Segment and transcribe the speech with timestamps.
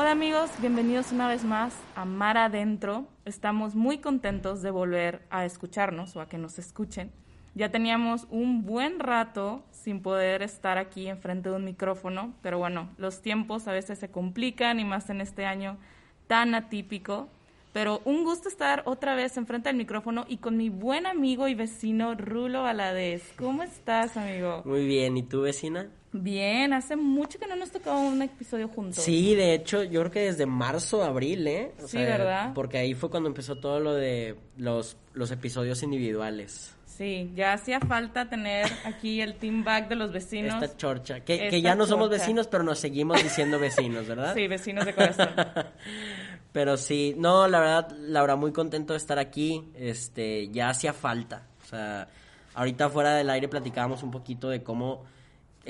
[0.00, 3.08] Hola amigos, bienvenidos una vez más a Mar Adentro.
[3.24, 7.10] Estamos muy contentos de volver a escucharnos o a que nos escuchen.
[7.56, 12.90] Ya teníamos un buen rato sin poder estar aquí enfrente de un micrófono, pero bueno,
[12.96, 15.78] los tiempos a veces se complican y más en este año
[16.28, 17.26] tan atípico.
[17.72, 21.56] Pero un gusto estar otra vez enfrente del micrófono y con mi buen amigo y
[21.56, 23.32] vecino Rulo Valadez.
[23.36, 24.62] ¿Cómo estás, amigo?
[24.64, 25.90] Muy bien, ¿y tú, vecina?
[26.12, 29.04] Bien, hace mucho que no nos tocaba un episodio juntos.
[29.04, 31.72] Sí, de hecho, yo creo que desde marzo, abril, ¿eh?
[31.86, 32.52] sí, ¿verdad?
[32.54, 36.74] Porque ahí fue cuando empezó todo lo de los, los episodios individuales.
[36.86, 40.60] Sí, ya hacía falta tener aquí el team back de los vecinos.
[40.62, 44.34] Esta chorcha, que, que ya no somos vecinos, pero nos seguimos diciendo vecinos, ¿verdad?
[44.34, 45.28] sí, vecinos de corazón.
[46.52, 51.46] pero sí, no, la verdad, Laura, muy contento de estar aquí, este, ya hacía falta,
[51.62, 52.08] o sea,
[52.54, 55.04] ahorita fuera del aire platicábamos un poquito de cómo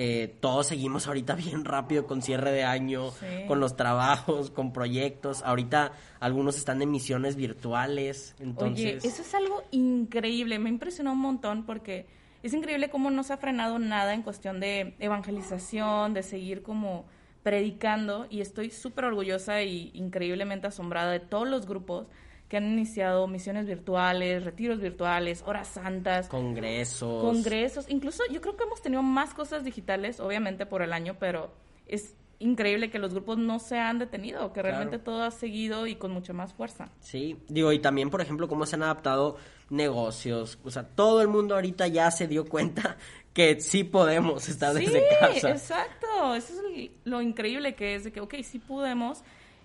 [0.01, 3.11] eh, todos seguimos ahorita bien rápido con cierre de año,
[3.49, 5.43] con los trabajos, con proyectos.
[5.43, 5.91] Ahorita
[6.21, 8.37] algunos están en misiones virtuales.
[8.39, 9.03] Entonces...
[9.03, 10.61] Oye, eso es algo increíble.
[10.61, 12.07] Me impresionó un montón porque
[12.45, 17.05] es increíble cómo no se ha frenado nada en cuestión de evangelización, de seguir como
[17.43, 18.29] predicando.
[18.31, 22.07] Y estoy súper orgullosa y increíblemente asombrada de todos los grupos
[22.49, 26.29] que han iniciado misiones virtuales, retiros virtuales, horas santas.
[26.29, 27.23] Congresos.
[27.23, 27.87] Congresos.
[27.89, 31.51] Incluso yo creo que hemos tenido más cosas digitales, obviamente por el año, pero
[31.87, 35.97] es increíble que los grupos no se han detenido, que realmente todo ha seguido y
[35.97, 36.89] con mucha más fuerza.
[37.01, 39.37] Sí, digo, y también, por ejemplo, cómo se han adaptado
[39.71, 40.59] negocios.
[40.65, 42.97] O sea, todo el mundo ahorita ya se dio cuenta
[43.33, 45.51] que sí podemos estar desde casa.
[45.51, 49.23] Exacto, eso es lo increíble que es de que, ok, sí podemos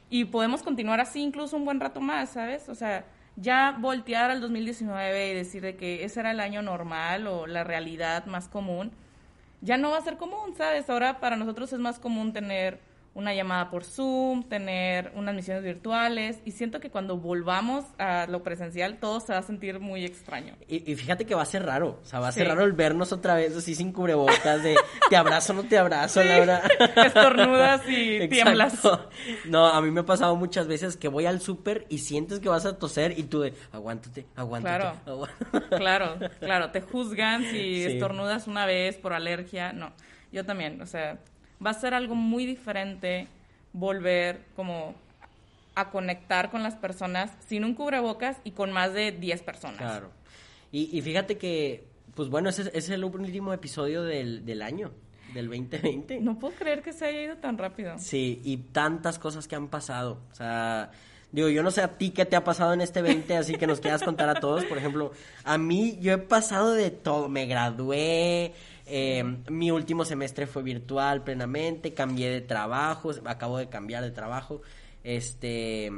[0.09, 2.69] y podemos continuar así incluso un buen rato más, ¿sabes?
[2.69, 7.27] O sea, ya voltear al 2019 y decir de que ese era el año normal
[7.27, 8.91] o la realidad más común,
[9.61, 10.89] ya no va a ser común, ¿sabes?
[10.89, 12.79] Ahora para nosotros es más común tener
[13.15, 18.41] una llamada por Zoom, tener unas misiones virtuales y siento que cuando volvamos a lo
[18.41, 20.55] presencial todo se va a sentir muy extraño.
[20.67, 23.11] Y, fíjate que va a ser raro, o sea, va a ser raro el vernos
[23.11, 24.75] otra vez así sin cubrebocas de
[25.09, 26.27] te abrazo, no te abrazo, sí.
[26.27, 26.63] Laura.
[26.95, 28.81] Estornudas y tiemblas.
[29.45, 32.49] No, a mí me ha pasado muchas veces que voy al súper y sientes que
[32.49, 34.99] vas a toser y tú de aguántate, aguántate.
[35.03, 35.27] Claro,
[35.69, 39.93] claro, claro, te juzgan si estornudas una vez por alergia, no.
[40.31, 41.19] Yo también, o sea,
[41.65, 43.27] va a ser algo muy diferente
[43.73, 44.95] volver como
[45.75, 49.79] a conectar con las personas sin un cubrebocas y con más de 10 personas.
[49.79, 50.11] Claro.
[50.71, 51.85] Y, fíjate que,
[52.15, 54.91] pues bueno, ese, es el último episodio del, del año,
[55.35, 56.19] del 2020.
[56.21, 57.93] No puedo creer que se haya ido tan rápido.
[57.99, 60.23] Sí, y tantas cosas que han pasado.
[60.31, 60.89] O sea,
[61.31, 63.67] digo, yo no sé a ti qué te ha pasado en este 20, así que
[63.67, 64.65] nos quieras contar a todos.
[64.65, 65.11] Por ejemplo,
[65.43, 67.29] a mí yo he pasado de todo.
[67.29, 68.53] Me gradué,
[68.85, 74.61] eh, mi último semestre fue virtual plenamente, cambié de trabajo, acabo de cambiar de trabajo,
[75.03, 75.91] este,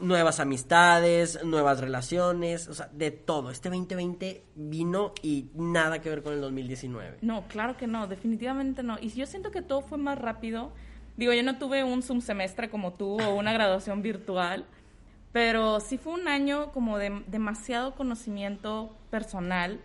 [0.00, 3.50] nuevas amistades, nuevas relaciones, o sea, de todo.
[3.50, 7.18] Este 2020 vino y nada que ver con el 2019.
[7.22, 8.98] No, claro que no, definitivamente no.
[9.00, 10.72] Y yo siento que todo fue más rápido.
[11.16, 14.64] Digo, yo no tuve un Zoom semestre como tú o una graduación virtual,
[15.32, 19.80] pero sí fue un año como de demasiado conocimiento personal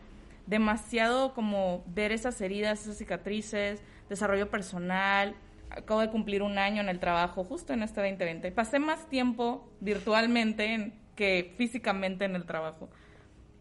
[0.46, 5.36] demasiado como ver esas heridas, esas cicatrices, desarrollo personal.
[5.70, 8.52] Acabo de cumplir un año en el trabajo, justo en este 2020.
[8.52, 12.90] Pasé más tiempo virtualmente que físicamente en el trabajo.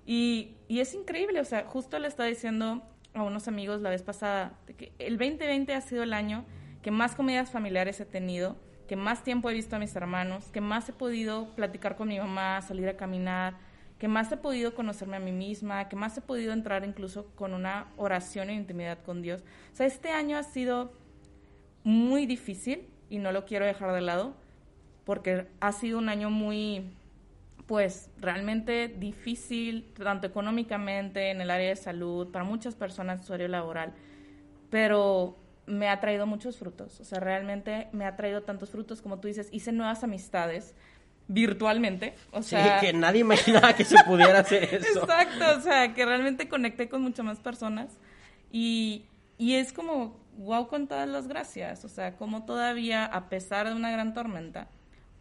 [0.05, 2.83] Y, y, es increíble, o sea, justo le estaba diciendo
[3.15, 6.45] a unos amigos la vez pasada que el 2020 ha sido el año
[6.83, 8.57] que más comidas familiares he tenido,
[8.89, 12.19] que más tiempo he visto a mis hermanos, que más he podido platicar con mi
[12.19, 13.55] mamá, salir a caminar,
[14.03, 17.55] que más he podido conocerme a mí misma, que más he podido entrar incluso con
[17.55, 19.45] una oración e intimidad con Dios.
[19.73, 20.93] O sea, este año ha sido
[21.85, 24.35] muy difícil y no lo quiero dejar de lado
[25.05, 26.97] porque ha sido un año muy,
[27.69, 33.35] pues, realmente difícil, tanto económicamente, en el área de salud, para muchas personas en su
[33.35, 33.93] área laboral,
[34.69, 35.37] pero
[35.67, 39.29] me ha traído muchos frutos, o sea, realmente me ha traído tantos frutos como tú
[39.29, 40.75] dices, hice nuevas amistades,
[41.29, 42.15] virtualmente.
[42.31, 45.03] O sea, sí, que nadie imaginaba que se pudiera hacer eso.
[45.03, 47.91] Exacto, o sea, que realmente conecté con muchas más personas.
[48.51, 49.05] Y,
[49.39, 51.85] y es como, wow, con todas las gracias.
[51.85, 54.69] O sea, como todavía, a pesar de una gran tormenta,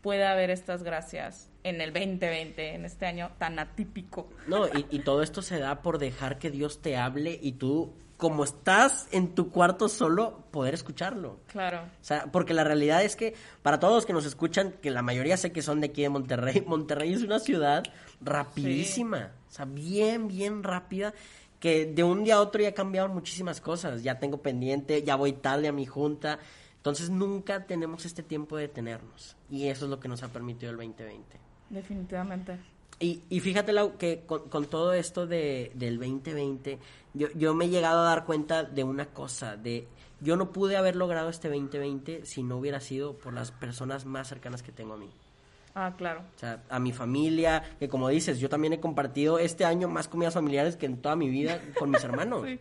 [0.01, 4.29] puede haber estas gracias en el 2020, en este año tan atípico.
[4.47, 7.93] No, y, y todo esto se da por dejar que Dios te hable y tú
[8.21, 11.39] como estás en tu cuarto solo, poder escucharlo.
[11.47, 11.79] Claro.
[11.79, 15.01] O sea, porque la realidad es que para todos los que nos escuchan, que la
[15.01, 17.83] mayoría sé que son de aquí de Monterrey, Monterrey es una ciudad
[18.21, 21.15] rapidísima, o sea, bien, bien rápida,
[21.59, 24.03] que de un día a otro ya cambiado muchísimas cosas.
[24.03, 26.37] Ya tengo pendiente, ya voy tarde a mi junta,
[26.77, 29.35] Entonces nunca tenemos este tiempo de detenernos.
[29.49, 31.40] Y eso es lo que nos ha permitido el 2020.
[31.71, 32.57] Definitivamente.
[32.99, 36.77] Y, y fíjate, Lau, que con, con todo esto de, del 2020,
[37.15, 39.87] yo, yo me he llegado a dar cuenta de una cosa, de
[40.19, 44.27] yo no pude haber logrado este 2020 si no hubiera sido por las personas más
[44.27, 45.09] cercanas que tengo a mí.
[45.73, 46.21] Ah, claro.
[46.35, 50.07] O sea, a mi familia, que como dices, yo también he compartido este año más
[50.07, 52.43] comidas familiares que en toda mi vida con mis hermanos.
[52.45, 52.59] Sí.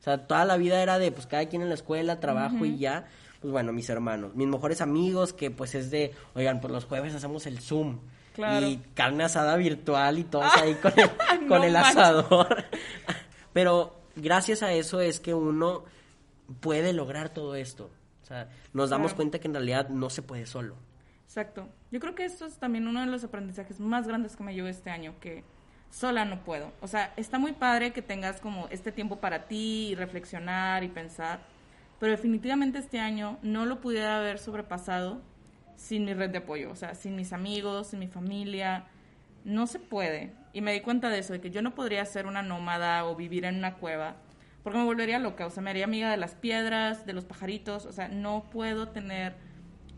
[0.00, 2.78] O sea, toda la vida era de, pues, cada quien en la escuela, trabajo y
[2.78, 3.06] ya.
[3.40, 7.14] Pues bueno, mis hermanos, mis mejores amigos, que pues es de, oigan, pues los jueves
[7.14, 8.00] hacemos el Zoom.
[8.38, 8.66] Claro.
[8.68, 12.64] Y carne asada virtual y todos ahí con el, con el asador.
[13.52, 15.84] Pero gracias a eso es que uno
[16.60, 17.90] puede lograr todo esto.
[18.22, 19.16] O sea, nos damos Claro.
[19.16, 20.76] cuenta que en realidad no se puede solo.
[21.24, 21.68] Exacto.
[21.90, 24.68] Yo creo que esto es también uno de los aprendizajes más grandes que me llevo
[24.68, 25.42] este año, que
[25.90, 26.70] sola no puedo.
[26.80, 30.88] O sea, está muy padre que tengas como este tiempo para ti y reflexionar y
[30.88, 31.40] pensar,
[31.98, 35.20] pero definitivamente este año no lo pudiera haber sobrepasado
[35.78, 38.84] sin mi red de apoyo, o sea, sin mis amigos, sin mi familia.
[39.44, 40.32] No se puede.
[40.52, 43.14] Y me di cuenta de eso, de que yo no podría ser una nómada o
[43.14, 44.16] vivir en una cueva,
[44.62, 47.86] porque me volvería loca, o sea, me haría amiga de las piedras, de los pajaritos,
[47.86, 49.36] o sea, no puedo tener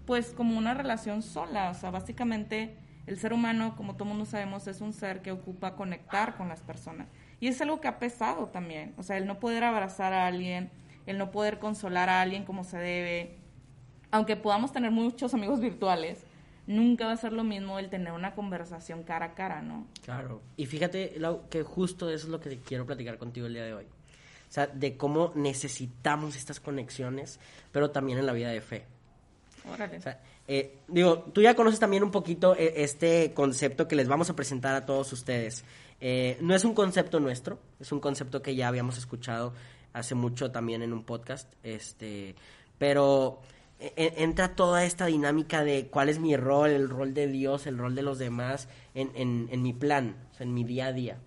[0.05, 2.77] pues como una relación sola, o sea, básicamente
[3.07, 6.61] el ser humano, como todo mundo sabemos, es un ser que ocupa conectar con las
[6.61, 7.09] personas.
[7.41, 10.71] Y es algo que ha pesado también, o sea, el no poder abrazar a alguien,
[11.07, 13.40] el no poder consolar a alguien como se debe,
[14.11, 16.25] aunque podamos tener muchos amigos virtuales,
[16.67, 19.87] nunca va a ser lo mismo el tener una conversación cara a cara, ¿no?
[20.05, 20.41] Claro.
[20.57, 23.75] Y fíjate, Lau, que justo eso es lo que quiero platicar contigo el día de
[23.75, 23.85] hoy.
[23.85, 27.39] O sea, de cómo necesitamos estas conexiones,
[27.73, 28.85] pero también en la vida de fe.
[29.73, 29.99] Órale.
[29.99, 34.09] O sea, eh, digo, tú ya conoces también un poquito eh, este concepto que les
[34.09, 35.65] vamos a presentar a todos ustedes.
[36.01, 39.53] Eh, no es un concepto nuestro, es un concepto que ya habíamos escuchado
[39.93, 42.35] hace mucho también en un podcast, este,
[42.79, 43.41] pero
[43.97, 47.95] entra toda esta dinámica de cuál es mi rol, el rol de Dios, el rol
[47.95, 51.19] de los demás en, en, en mi plan, o sea, en mi día a día.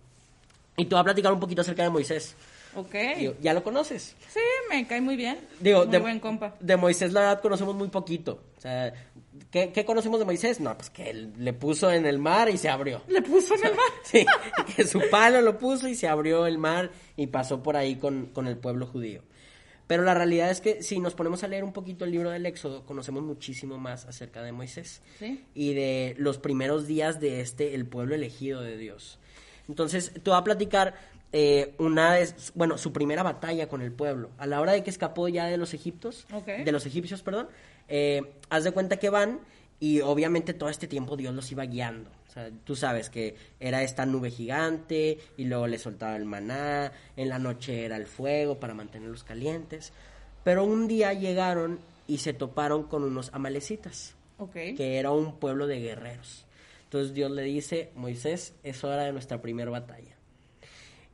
[0.77, 2.35] Y te voy a platicar un poquito acerca de Moisés.
[2.75, 2.95] ok.
[3.17, 4.15] Digo, ¿Ya lo conoces?
[4.29, 4.39] Sí,
[4.69, 5.37] me cae muy bien.
[5.59, 6.55] Digo, muy de, buen compa.
[6.59, 8.39] de Moisés la verdad conocemos muy poquito.
[8.57, 8.93] O sea,
[9.51, 10.59] ¿qué, qué conocemos de Moisés?
[10.59, 13.01] No, pues que él le puso en el mar y se abrió.
[13.07, 13.85] Le puso en el mar.
[14.03, 14.25] Sí,
[14.75, 18.27] que su palo lo puso y se abrió el mar y pasó por ahí con,
[18.27, 19.21] con el pueblo judío.
[19.87, 22.45] Pero la realidad es que si nos ponemos a leer un poquito el libro del
[22.45, 25.43] Éxodo, conocemos muchísimo más acerca de Moisés Sí.
[25.53, 29.19] y de los primeros días de este, el pueblo elegido de Dios.
[29.67, 30.93] Entonces, te voy a platicar
[31.31, 34.29] eh, una de, bueno, su primera batalla con el pueblo.
[34.37, 37.47] A la hora de que escapó ya de los egiptos, de los egipcios, perdón,
[37.89, 39.39] eh, haz de cuenta que van
[39.83, 42.09] y obviamente todo este tiempo Dios los iba guiando.
[42.29, 46.93] O sea, tú sabes que era esta nube gigante y luego le soltaba el maná,
[47.17, 49.91] en la noche era el fuego para mantenerlos calientes.
[50.45, 54.53] Pero un día llegaron y se toparon con unos amalecitas Ok.
[54.53, 56.45] que era un pueblo de guerreros.
[56.85, 60.15] Entonces Dios le dice, Moisés, es hora de nuestra primera batalla.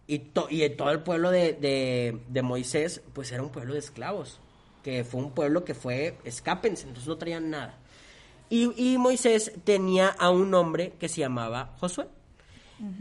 [0.05, 3.79] Y, to- y todo el pueblo de, de- de Moisés, pues era un pueblo de
[3.79, 4.39] esclavos,
[4.83, 7.78] que fue un pueblo que fue, escápense, entonces no traían nada.
[8.49, 12.07] Y, y Moisés tenía a un hombre que se llamaba Josué.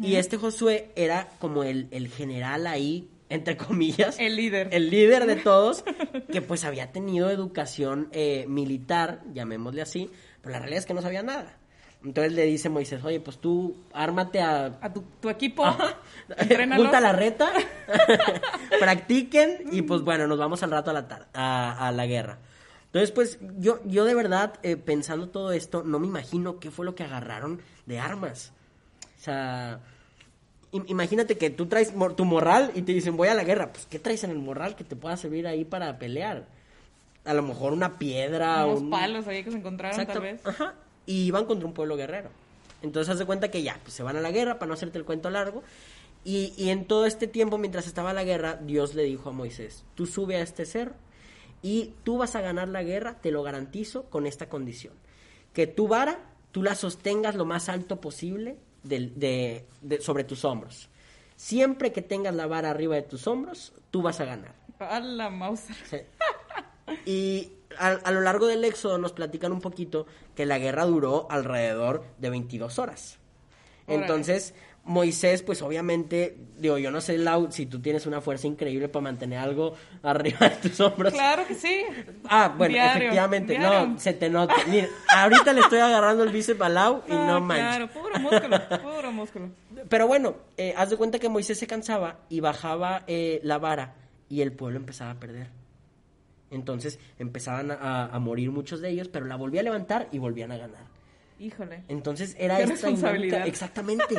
[0.02, 4.68] Y este Josué era como el, el general ahí, entre comillas, El líder.
[4.72, 5.84] el líder de todos,
[6.32, 10.10] que pues había tenido educación eh, militar, llamémosle así,
[10.42, 11.58] pero la realidad es que no sabía nada.
[12.04, 14.78] Entonces le dice Moisés, oye, pues tú ármate a...
[14.80, 15.64] A tu, tu equipo.
[16.76, 17.50] Junta la reta,
[18.80, 22.38] practiquen y pues bueno, nos vamos al rato a la, tar- a, a la guerra.
[22.88, 26.84] Entonces pues yo, yo de verdad, eh, pensando todo esto, no me imagino qué fue
[26.86, 28.52] lo que agarraron de armas.
[29.18, 29.80] O sea,
[30.72, 33.72] im- imagínate que tú traes tu morral y te dicen voy a la guerra.
[33.72, 36.46] Pues ¿qué traes en el morral que te pueda servir ahí para pelear?
[37.24, 38.90] A lo mejor una piedra Unos un...
[38.90, 40.20] palos ahí que se encontraron Exacto.
[40.20, 40.46] tal vez.
[40.46, 40.74] Ajá.
[41.04, 42.30] Y iban contra un pueblo guerrero.
[42.80, 44.96] Entonces haz de cuenta que ya, pues se van a la guerra para no hacerte
[44.98, 45.62] el cuento largo.
[46.24, 49.84] Y, y en todo este tiempo, mientras estaba la guerra, Dios le dijo a Moisés,
[49.94, 50.94] tú sube a este cerro
[51.62, 54.94] y tú vas a ganar la guerra, te lo garantizo, con esta condición.
[55.52, 56.18] Que tu vara,
[56.52, 60.88] tú la sostengas lo más alto posible de- de- sobre tus hombros.
[61.36, 64.54] Siempre que tengas la vara arriba de tus hombros, tú vas a ganar.
[64.78, 65.64] A la mouse.
[65.88, 65.98] Sí.
[67.04, 71.26] Y a, a lo largo del éxodo nos platican un poquito que la guerra duró
[71.30, 73.18] alrededor de 22 horas.
[73.86, 74.54] Entonces,
[74.88, 79.02] Moisés, pues obviamente, digo, yo no sé, Lau, si tú tienes una fuerza increíble para
[79.02, 81.12] mantener algo arriba de tus hombros.
[81.12, 81.82] Claro que sí.
[82.28, 83.86] Ah, bueno, Diario, efectivamente, diario.
[83.88, 84.54] no, se te nota.
[84.66, 87.66] Mira, ahorita le estoy agarrando el bíceps a Lau y no Ah, manches.
[87.66, 89.48] Claro, puro músculo, puro músculo.
[89.88, 93.94] Pero bueno, eh, haz de cuenta que Moisés se cansaba y bajaba eh, la vara
[94.30, 95.48] y el pueblo empezaba a perder.
[96.50, 100.50] Entonces empezaban a, a morir muchos de ellos, pero la volvía a levantar y volvían
[100.50, 100.80] a ganar.
[101.38, 101.82] Híjole.
[101.88, 103.36] Entonces era Qué esta responsabilidad.
[103.44, 104.16] dinámica- Exactamente.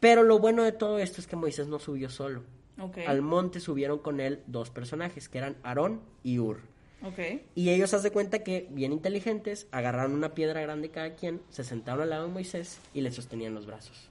[0.00, 2.42] Pero lo bueno de todo esto es que Moisés no subió solo.
[2.80, 2.98] Ok.
[3.06, 6.60] Al monte subieron con él dos personajes, que eran Aarón y Ur.
[7.02, 7.18] Ok.
[7.54, 11.64] Y ellos haz de cuenta que, bien inteligentes, agarraron una piedra grande cada quien, se
[11.64, 14.08] sentaron al lado de Moisés y le sostenían los brazos.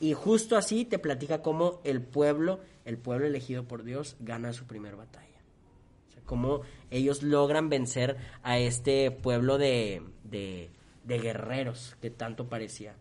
[0.00, 4.64] Y justo así te platica cómo el pueblo, el pueblo elegido por Dios, gana su
[4.64, 5.26] primera batalla.
[6.08, 10.70] O sea, cómo ellos logran vencer a este pueblo de, de,
[11.04, 12.94] de guerreros que tanto parecía.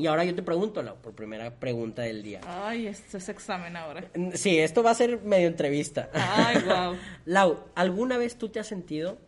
[0.00, 2.40] Y ahora yo te pregunto, Lau, por primera pregunta del día.
[2.46, 4.10] Ay, este es examen ahora.
[4.32, 6.08] Sí, esto va a ser medio entrevista.
[6.14, 6.96] Ay, wow.
[7.26, 9.18] Lau, ¿alguna vez tú te has sentido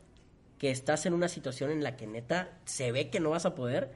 [0.57, 3.55] que estás en una situación en la que neta se ve que no vas a
[3.55, 3.91] poder?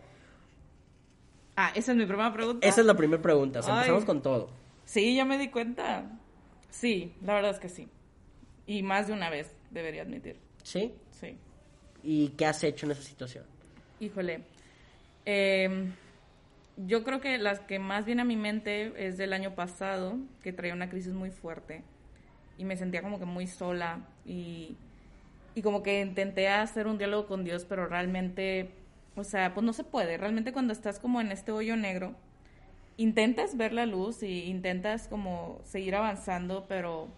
[1.56, 2.66] Ah, esa es mi primera pregunta.
[2.66, 3.78] Esa es la primera pregunta, o sea, Ay.
[3.78, 4.50] empezamos con todo.
[4.84, 6.04] Sí, ya me di cuenta.
[6.68, 7.88] Sí, la verdad es que sí.
[8.66, 10.36] Y más de una vez, debería admitir.
[10.62, 10.92] ¿Sí?
[11.10, 11.38] Sí.
[12.02, 13.44] ¿Y qué has hecho en esa situación?
[13.98, 14.42] Híjole.
[15.24, 15.88] Eh,
[16.76, 20.52] yo creo que las que más viene a mi mente es del año pasado, que
[20.52, 21.82] traía una crisis muy fuerte.
[22.58, 24.00] Y me sentía como que muy sola.
[24.24, 24.76] Y,
[25.54, 28.70] y como que intenté hacer un diálogo con Dios, pero realmente,
[29.14, 30.18] o sea, pues no se puede.
[30.18, 32.14] Realmente cuando estás como en este hoyo negro,
[32.98, 37.08] intentas ver la luz y intentas como seguir avanzando, pero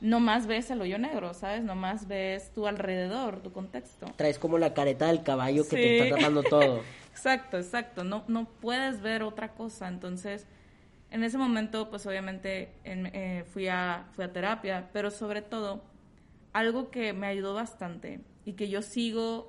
[0.00, 1.62] no más ves el hoyo negro, ¿sabes?
[1.62, 4.06] No más ves tu alrededor, tu contexto.
[4.16, 6.82] Traes como la careta del caballo que te está tapando todo.
[7.10, 8.04] Exacto, exacto.
[8.04, 9.88] No, no puedes ver otra cosa.
[9.88, 10.46] Entonces,
[11.10, 15.82] en ese momento, pues obviamente en- eh, fui, a, fui a terapia, pero sobre todo,
[16.52, 19.48] algo que me ayudó bastante y que yo sigo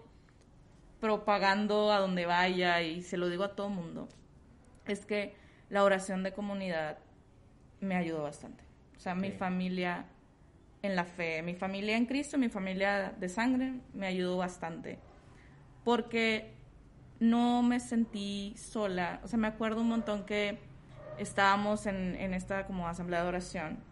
[0.99, 4.09] propagando a donde vaya y se lo digo a todo mundo,
[4.85, 5.35] es que
[5.69, 6.97] la oración de comunidad
[7.79, 8.63] me ayudó bastante.
[8.97, 10.05] O sea, mi familia
[10.81, 14.99] en la fe, mi familia en Cristo, mi familia de sangre, me ayudó bastante.
[15.83, 16.53] Porque
[17.19, 19.19] no me sentí sola.
[19.23, 20.59] O sea, me acuerdo un montón que
[21.17, 23.89] estábamos en, en esta como asamblea de oración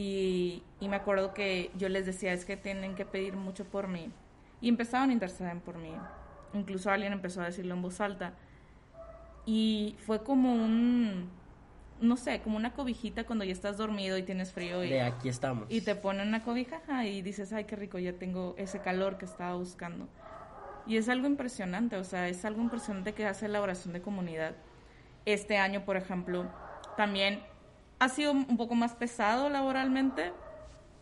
[0.00, 3.88] y, y me acuerdo que yo les decía, es que tienen que pedir mucho por
[3.88, 4.12] mí.
[4.60, 5.90] Y empezaban a interceder por mí.
[6.54, 8.34] Incluso alguien empezó a decirlo en voz alta.
[9.44, 11.28] Y fue como un,
[12.00, 15.28] no sé, como una cobijita cuando ya estás dormido y tienes frío y, De aquí
[15.28, 15.66] estamos.
[15.68, 19.24] y te ponen una cobija y dices, ay, qué rico, ya tengo ese calor que
[19.24, 20.08] estaba buscando.
[20.86, 24.54] Y es algo impresionante, o sea, es algo impresionante que hace la oración de comunidad.
[25.26, 26.50] Este año, por ejemplo,
[26.96, 27.42] también
[27.98, 30.32] ha sido un poco más pesado laboralmente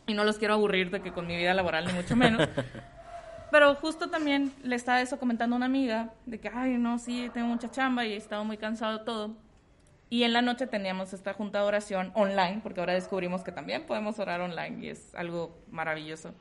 [0.07, 2.49] y no los quiero aburrir de que con mi vida laboral ni mucho menos.
[3.51, 7.31] Pero justo también le estaba eso comentando a una amiga de que, ay, no, sí,
[7.33, 9.37] tengo mucha chamba y he estado muy cansado de todo.
[10.09, 13.87] Y en la noche teníamos esta junta de oración online, porque ahora descubrimos que también
[13.87, 16.33] podemos orar online y es algo maravilloso.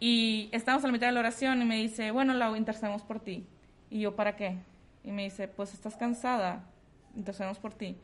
[0.00, 3.20] Y estábamos a la mitad de la oración y me dice, bueno, Lau, intercedemos por
[3.20, 3.46] ti.
[3.88, 4.58] Y yo, ¿para qué?
[5.02, 6.64] Y me dice, pues estás cansada,
[7.16, 7.96] intercedemos por ti.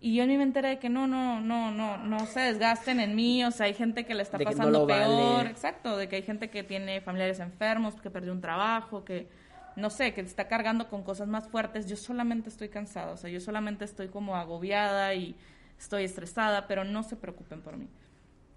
[0.00, 3.14] Y yo ni me enteré de que no, no, no, no, no se desgasten en
[3.14, 5.50] mí, o sea, hay gente que le está no pasando lo peor, vale.
[5.50, 9.28] exacto, de que hay gente que tiene familiares enfermos, que perdió un trabajo, que
[9.76, 11.88] no sé, que está cargando con cosas más fuertes.
[11.88, 15.36] Yo solamente estoy cansada, o sea, yo solamente estoy como agobiada y
[15.78, 17.88] estoy estresada, pero no se preocupen por mí.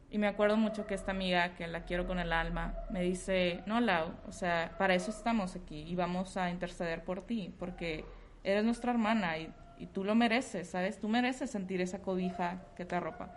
[0.10, 3.64] Y me acuerdo mucho que esta amiga, que la quiero con el alma, me dice,
[3.66, 8.06] no, Lau, o sea, para eso estamos aquí y vamos a interceder por ti, porque
[8.44, 11.00] eres nuestra hermana y, y tú lo mereces, ¿sabes?
[11.00, 13.36] Tú mereces sentir esa cobija que te arropa.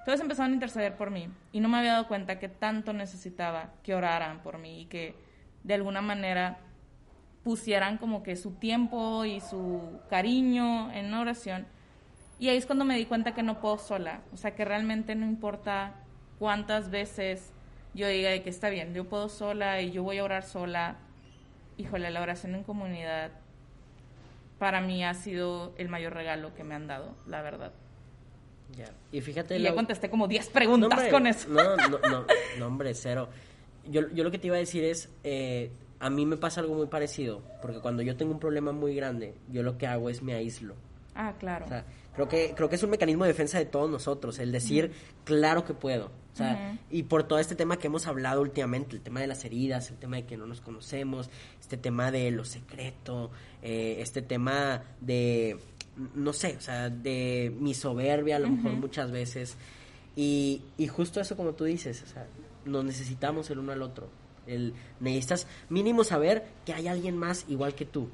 [0.00, 3.70] Entonces empezaron a interceder por mí y no me había dado cuenta que tanto necesitaba
[3.82, 5.14] que oraran por mí y que
[5.62, 6.58] de alguna manera
[7.44, 11.66] pusieran como que su tiempo y su cariño en una oración.
[12.38, 15.14] Y ahí es cuando me di cuenta que no puedo sola, o sea que realmente
[15.14, 15.94] no importa
[16.38, 17.52] cuántas veces
[17.94, 20.96] yo diga de que está bien, yo puedo sola y yo voy a orar sola.
[21.76, 23.32] Híjole, la oración en comunidad
[24.58, 27.72] para mí ha sido el mayor regalo que me han dado, la verdad.
[28.76, 28.90] Ya.
[29.10, 29.58] Y fíjate...
[29.58, 31.48] Y ya contesté como 10 preguntas hombre, con eso.
[31.48, 32.26] No, no, no,
[32.58, 33.28] no, hombre, cero.
[33.88, 36.74] Yo, yo lo que te iba a decir es, eh, a mí me pasa algo
[36.74, 40.22] muy parecido, porque cuando yo tengo un problema muy grande, yo lo que hago es
[40.22, 40.74] me aíslo.
[41.14, 41.66] Ah, claro.
[41.66, 44.50] O sea, creo que, creo que es un mecanismo de defensa de todos nosotros, el
[44.50, 44.92] decir,
[45.24, 46.06] claro que puedo.
[46.32, 49.44] O sea, y por todo este tema que hemos hablado últimamente, el tema de las
[49.44, 51.28] heridas, el tema de que no nos conocemos,
[51.60, 53.30] este tema de lo secreto,
[53.62, 55.58] eh, este tema de,
[56.14, 59.56] no sé, o sea, de mi soberbia a lo mejor muchas veces.
[60.16, 62.26] Y, y justo eso como tú dices, o sea,
[62.64, 64.08] nos necesitamos el uno al otro.
[64.46, 68.08] El, necesitas mínimo saber que hay alguien más igual que tú.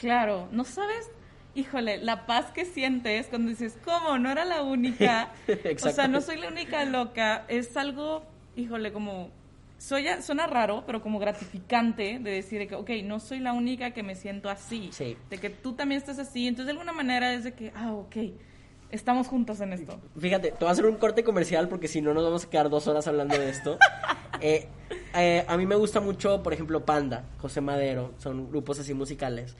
[0.00, 1.10] Claro, no sabes,
[1.54, 4.18] híjole, la paz que sientes cuando dices, ¿cómo?
[4.18, 5.32] No era la única.
[5.84, 7.44] o sea, no soy la única loca.
[7.48, 8.22] Es algo
[8.58, 9.30] híjole, como
[9.78, 14.02] suena, suena raro, pero como gratificante de decir que, ok, no soy la única que
[14.02, 14.90] me siento así.
[14.92, 15.16] Sí.
[15.30, 16.46] De que tú también estás así.
[16.46, 18.16] Entonces, de alguna manera es de que, ah, ok,
[18.90, 20.00] estamos juntos en esto.
[20.18, 22.68] Fíjate, te voy a hacer un corte comercial porque si no nos vamos a quedar
[22.68, 23.78] dos horas hablando de esto.
[24.40, 24.68] Eh,
[25.24, 29.56] eh, a mí me gusta mucho, por ejemplo, Panda, José Madero, son grupos así musicales.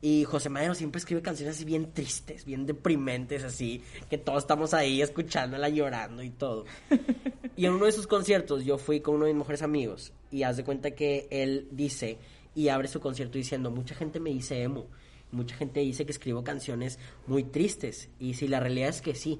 [0.00, 4.74] Y José Madero siempre escribe canciones así bien tristes, bien deprimentes, así, que todos estamos
[4.74, 6.64] ahí escuchándola, llorando y todo.
[7.54, 10.42] Y en uno de sus conciertos yo fui con uno de mis mejores amigos y
[10.42, 12.18] haz de cuenta que él dice
[12.54, 14.86] y abre su concierto diciendo, mucha gente me dice emo,
[15.30, 19.38] mucha gente dice que escribo canciones muy tristes y si la realidad es que sí,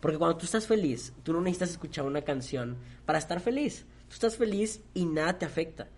[0.00, 4.14] porque cuando tú estás feliz, tú no necesitas escuchar una canción para estar feliz, tú
[4.14, 5.88] estás feliz y nada te afecta.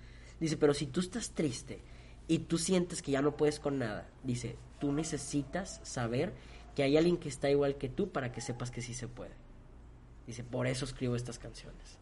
[0.41, 1.81] Dice, pero si tú estás triste
[2.29, 6.33] y tú sientes que ya no puedes con nada, dice, tú necesitas saber
[6.75, 9.33] que hay alguien que está igual que tú para que sepas que sí se puede.
[10.27, 11.99] Dice, por eso escribo estas canciones.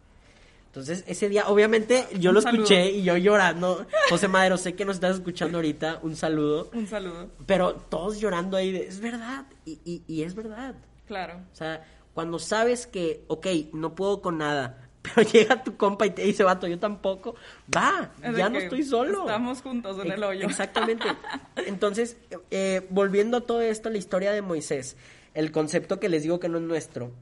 [0.67, 2.63] Entonces, ese día, obviamente, yo Un lo saludo.
[2.65, 3.87] escuché y yo llorando.
[4.11, 6.69] José Madero, sé que nos estás escuchando ahorita, un saludo.
[6.75, 7.31] Un saludo.
[7.47, 10.75] Pero todos llorando ahí, de, es verdad, y, y, y es verdad.
[11.07, 11.43] Claro.
[11.53, 14.84] O sea, cuando sabes que, ok, no puedo con nada,
[15.15, 17.35] pero llega tu compa y te dice, vato, yo tampoco,
[17.75, 19.23] va, ya no estoy solo.
[19.23, 20.47] Estamos juntos en el hoyo.
[20.47, 21.05] Exactamente.
[21.57, 22.17] Entonces,
[22.51, 24.97] eh, volviendo a todo esto, la historia de Moisés,
[25.35, 27.13] el concepto que les digo que no es nuestro,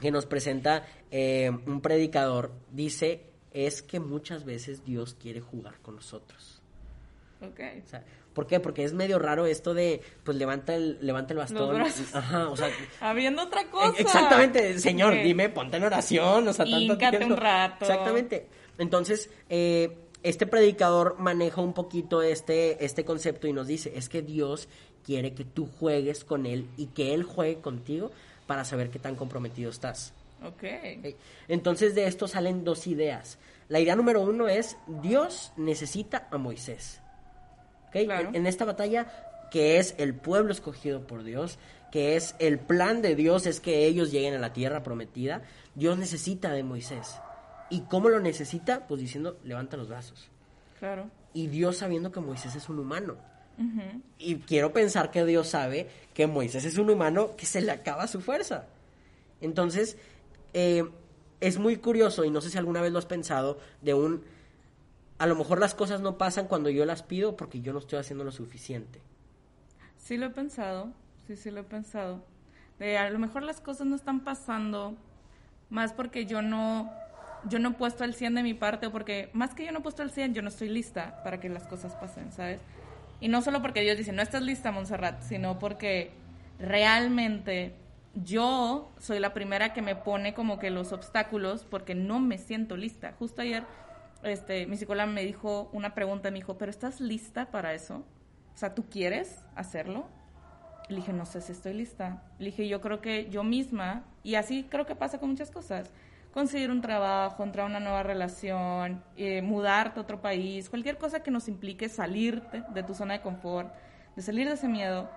[0.00, 5.96] que nos presenta eh, un predicador, dice, es que muchas veces Dios quiere jugar con
[5.96, 6.60] nosotros.
[7.40, 7.60] Ok.
[7.84, 8.04] O sea,
[8.36, 8.60] ¿Por qué?
[8.60, 11.80] Porque es medio raro esto de, pues levanta el, levanta el bastón.
[12.12, 12.68] Ajá, o sea,
[13.00, 13.98] Habiendo otra cosa.
[13.98, 17.28] Exactamente, señor, dime, ponte en oración, o sea, tanto tiempo.
[17.28, 17.86] un rato.
[17.86, 18.46] Exactamente.
[18.76, 24.20] Entonces, eh, este predicador maneja un poquito este, este concepto y nos dice, es que
[24.20, 24.68] Dios
[25.02, 28.10] quiere que tú juegues con Él y que Él juegue contigo
[28.46, 30.12] para saber qué tan comprometido estás.
[30.44, 30.62] ¿ok?
[31.48, 33.38] Entonces, de esto salen dos ideas.
[33.70, 37.00] La idea número uno es, Dios necesita a Moisés.
[38.02, 39.06] En, en esta batalla,
[39.50, 41.58] que es el pueblo escogido por Dios,
[41.90, 45.42] que es el plan de Dios, es que ellos lleguen a la tierra prometida,
[45.74, 47.20] Dios necesita de Moisés.
[47.70, 48.86] ¿Y cómo lo necesita?
[48.86, 50.28] Pues diciendo, levanta los brazos.
[50.78, 51.10] Claro.
[51.32, 53.16] Y Dios sabiendo que Moisés es un humano.
[54.18, 58.06] Y quiero pensar que Dios sabe que Moisés es un humano que se le acaba
[58.06, 58.66] su fuerza.
[59.40, 59.96] Entonces,
[60.52, 60.84] eh,
[61.40, 64.24] es muy curioso, y no sé si alguna vez lo has pensado, de un...
[65.18, 67.98] A lo mejor las cosas no pasan cuando yo las pido porque yo no estoy
[67.98, 69.00] haciendo lo suficiente.
[69.96, 70.92] Sí lo he pensado,
[71.26, 72.22] sí, sí lo he pensado.
[72.78, 74.94] De a lo mejor las cosas no están pasando
[75.70, 76.92] más porque yo no,
[77.48, 79.78] yo no he puesto el 100 de mi parte o porque más que yo no
[79.78, 82.60] he puesto el 100, yo no estoy lista para que las cosas pasen, ¿sabes?
[83.20, 86.10] Y no solo porque Dios dice, no estás lista, Montserrat, sino porque
[86.58, 87.74] realmente
[88.14, 92.76] yo soy la primera que me pone como que los obstáculos porque no me siento
[92.76, 93.14] lista.
[93.18, 93.64] Justo ayer
[94.22, 98.04] este, mi psicóloga me dijo una pregunta, me dijo, ¿pero estás lista para eso?
[98.54, 100.06] O sea, ¿tú quieres hacerlo?
[100.88, 102.22] Le dije, no sé si estoy lista.
[102.38, 105.90] Le dije, yo creo que yo misma, y así creo que pasa con muchas cosas,
[106.32, 111.20] conseguir un trabajo, entrar a una nueva relación, eh, mudarte a otro país, cualquier cosa
[111.22, 113.72] que nos implique salirte de tu zona de confort,
[114.14, 115.10] de salir de ese miedo.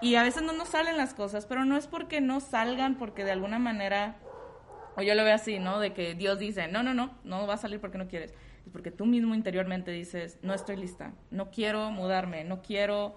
[0.00, 3.24] Y a veces no nos salen las cosas, pero no es porque no salgan, porque
[3.24, 4.16] de alguna manera,
[4.96, 5.78] o yo lo veo así, ¿no?
[5.78, 8.32] De que Dios dice, no, no, no, no va a salir porque no quieres.
[8.64, 13.14] Es porque tú mismo interiormente dices, no estoy lista, no quiero mudarme, no quiero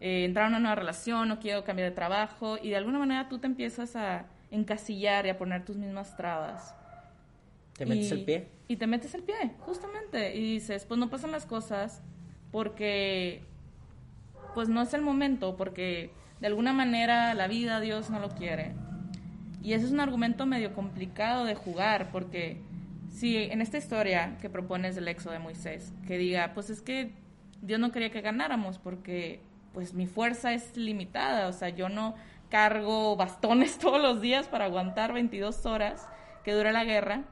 [0.00, 3.28] eh, entrar a una nueva relación, no quiero cambiar de trabajo, y de alguna manera
[3.28, 6.74] tú te empiezas a encasillar y a poner tus mismas trabas.
[7.74, 8.48] ¿Te metes Y- el pie?
[8.68, 10.34] Y te metes el pie, justamente.
[10.34, 12.02] Y dices, pues no pasan las cosas
[12.50, 13.42] porque
[14.54, 18.74] pues no es el momento, porque de alguna manera la vida Dios no lo quiere.
[19.62, 22.60] Y ese es un argumento medio complicado de jugar, porque
[23.08, 27.12] si en esta historia que propones del éxodo de Moisés, que diga, pues es que
[27.60, 29.40] Dios no quería que ganáramos, porque
[29.72, 32.14] pues mi fuerza es limitada, o sea, yo no
[32.50, 36.08] cargo bastones todos los días para aguantar 22 horas
[36.44, 37.22] que dura la guerra.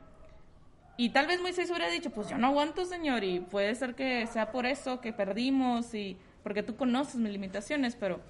[0.96, 4.26] Y tal vez Moisés hubiera dicho, pues yo no aguanto, Señor, y puede ser que
[4.26, 8.20] sea por eso que perdimos, y porque tú conoces mis limitaciones, pero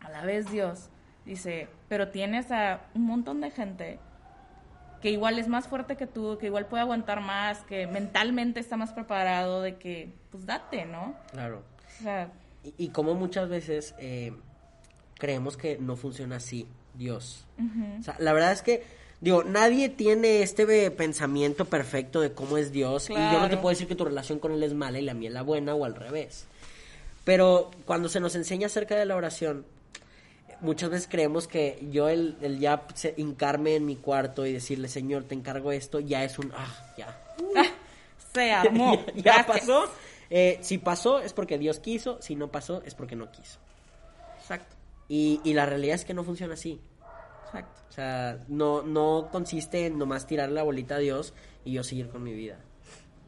[0.00, 0.90] a la vez Dios
[1.24, 3.98] dice, pero tienes a un montón de gente
[5.02, 8.76] que igual es más fuerte que tú, que igual puede aguantar más, que mentalmente está
[8.76, 11.14] más preparado, de que, pues date, ¿no?
[11.32, 11.62] Claro.
[12.00, 12.30] O sea,
[12.62, 14.32] Y, y como muchas veces eh,
[15.18, 17.46] creemos que no funciona así, Dios.
[17.98, 18.84] O sea, la verdad es que,
[19.22, 23.08] digo, nadie tiene este pensamiento perfecto de cómo es Dios.
[23.08, 25.14] Y yo no te puedo decir que tu relación con Él es mala y la
[25.14, 26.46] mía es la buena o al revés.
[27.24, 29.64] Pero cuando se nos enseña acerca de la oración,
[30.60, 32.84] muchas veces creemos que yo el, el ya
[33.16, 37.18] hincarme en mi cuarto y decirle, Señor, te encargo esto, ya es un, ah, ya,
[38.34, 38.98] Se armó.
[39.16, 39.84] ya pasó.
[40.30, 43.58] Eh, si pasó es porque Dios quiso, si no pasó es porque no quiso.
[44.38, 44.76] Exacto,
[45.08, 46.80] Y, y la realidad es que no funciona así.
[47.46, 47.80] exacto.
[47.88, 52.08] O sea, no, no consiste en nomás tirar la bolita a Dios y yo seguir
[52.08, 52.58] con mi vida.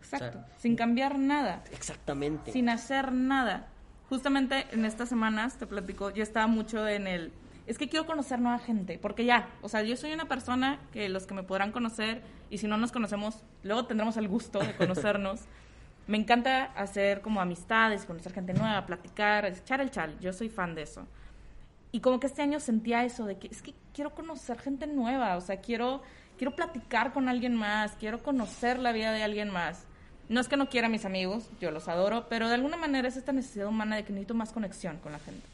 [0.01, 0.38] Exacto.
[0.38, 1.64] O sea, sin cambiar nada.
[1.73, 2.53] Exactamente.
[2.53, 3.68] sin hacer nada.
[4.12, 7.33] Justamente en estas semanas, te platico, yo estaba mucho en el...
[7.66, 11.09] Es que quiero conocer nueva gente, porque ya, o sea, yo soy una persona que
[11.09, 12.20] los que me podrán conocer,
[12.51, 15.40] y si no nos conocemos, luego tendremos el gusto de conocernos.
[16.07, 20.75] me encanta hacer como amistades, conocer gente nueva, platicar, echar el chal, yo soy fan
[20.75, 21.07] de eso.
[21.90, 25.38] Y como que este año sentía eso de que es que quiero conocer gente nueva,
[25.38, 26.03] o sea, quiero,
[26.37, 29.87] quiero platicar con alguien más, quiero conocer la vida de alguien más.
[30.28, 33.08] No es que no quiera a mis amigos, yo los adoro, pero de alguna manera
[33.08, 35.46] es esta necesidad humana de que necesito más conexión con la gente.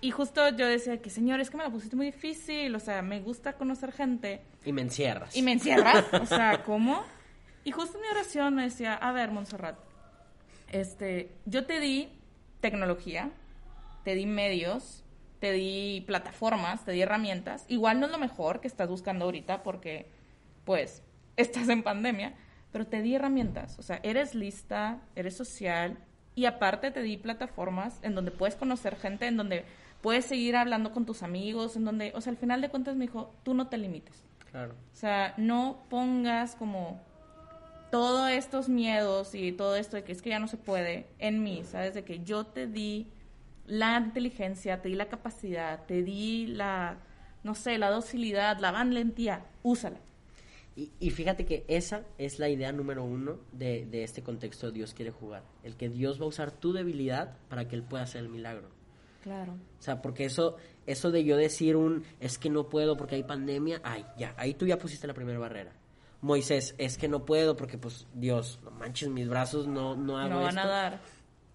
[0.00, 3.02] Y justo yo decía que, señor, es que me la pusiste muy difícil, o sea,
[3.02, 5.34] me gusta conocer gente Y me encierras.
[5.36, 7.02] y me encierras, o sea, ¿cómo?
[7.64, 9.76] Y justo en mi oración me decía, a ver, Montserrat,
[10.70, 12.10] este, yo te di
[12.60, 13.30] tecnología,
[14.04, 15.02] te di medios,
[15.40, 17.64] te di plataformas, te di herramientas.
[17.68, 20.06] Igual no es lo mejor que estás buscando ahorita porque,
[20.64, 21.02] pues,
[21.36, 22.34] estás en pandemia,
[22.72, 23.78] pero te di herramientas.
[23.78, 25.98] O sea, eres lista, eres social
[26.34, 29.64] y aparte te di plataformas en donde puedes conocer gente, en donde
[30.00, 33.06] puedes seguir hablando con tus amigos, en donde, o sea, al final de cuentas me
[33.06, 34.24] dijo, tú no te limites.
[34.50, 34.74] Claro.
[34.92, 37.00] O sea, no pongas como
[37.90, 41.42] todos estos miedos y todo esto de que es que ya no se puede en
[41.42, 41.94] mí, ¿sabes?
[41.94, 43.08] De que yo te di
[43.66, 46.98] la inteligencia, te di la capacidad, te di la,
[47.42, 49.98] no sé, la docilidad, la valentía, úsala.
[50.78, 54.94] Y, y fíjate que esa es la idea número uno de, de este contexto Dios
[54.94, 55.42] quiere jugar.
[55.64, 58.68] El que Dios va a usar tu debilidad para que Él pueda hacer el milagro.
[59.24, 59.54] Claro.
[59.54, 60.54] O sea, porque eso,
[60.86, 64.54] eso de yo decir un es que no puedo porque hay pandemia, ay, ya, ahí
[64.54, 65.72] tú ya pusiste la primera barrera.
[66.20, 70.30] Moisés, es que no puedo porque pues Dios, no manches mis brazos, no, no hago
[70.34, 70.60] No van esto.
[70.60, 71.00] a dar.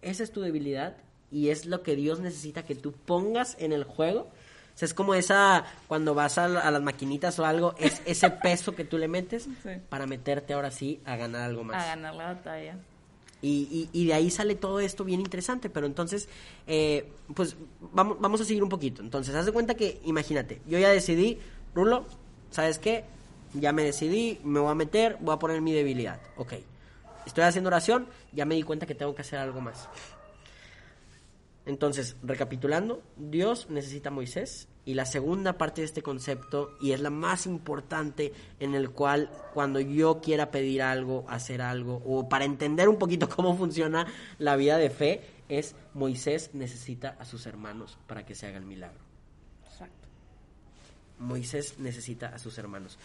[0.01, 0.97] Esa es tu debilidad
[1.31, 4.29] y es lo que Dios necesita que tú pongas en el juego.
[4.73, 8.01] O sea, es como esa, cuando vas a, la- a las maquinitas o algo, es
[8.05, 9.69] ese peso que tú le metes Sí.
[9.89, 11.83] para meterte ahora sí a ganar algo más.
[11.83, 12.77] A ganar la batalla.
[13.41, 16.27] Y, y- y de ahí sale todo esto bien interesante, pero entonces,
[16.65, 17.55] eh, pues
[17.91, 19.01] vamos, vamos a seguir un poquito.
[19.01, 21.37] Entonces, haz de cuenta que, imagínate, yo ya decidí,
[21.75, 22.05] Rulo,
[22.51, 23.03] ¿sabes qué?
[23.53, 26.19] Ya me decidí, me voy a meter, voy a poner mi debilidad.
[26.37, 26.53] Ok.
[27.25, 29.87] Estoy haciendo oración, ya me di cuenta que tengo que hacer algo más.
[31.65, 36.99] Entonces, recapitulando, Dios necesita a Moisés y la segunda parte de este concepto, y es
[36.99, 42.43] la más importante, en el cual cuando yo quiera pedir algo, hacer algo, o para
[42.43, 44.05] entender un poquito cómo funciona
[44.39, 48.65] la vida de fe, es Moisés necesita a sus hermanos para que se haga el
[48.65, 48.99] milagro.
[49.65, 50.07] Exacto.
[51.19, 52.97] Moisés necesita a sus hermanos.